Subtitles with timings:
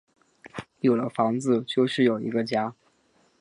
[0.79, 2.73] 有了房子就是有一个家